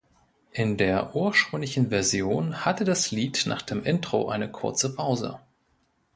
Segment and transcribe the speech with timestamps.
[0.51, 5.39] In der ursprünglichen Version hatte das Lied nach dem Intro eine kurze Pause.